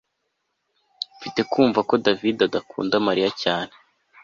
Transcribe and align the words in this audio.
mfite 1.15 1.41
kumva 1.51 1.79
ko 1.89 1.93
davide 2.05 2.41
adakunda 2.47 2.95
mariya 3.07 3.29
cyane 3.41 3.73